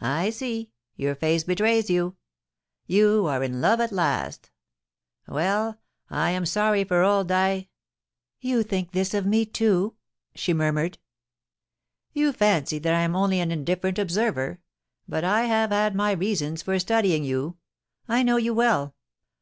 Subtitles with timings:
[0.00, 2.16] I see, your face betrays you.
[2.86, 4.50] You are in love at last
[5.26, 7.34] Well, I am sorry for old Dy
[7.68, 7.68] ^
[8.08, 9.94] * You think this of me, too?'
[10.34, 10.96] she murmured.
[11.58, 14.60] * You fancy that I am only an indifferent observer;
[15.06, 17.58] but I have had my reasons for studying you.
[18.08, 18.94] I know you well.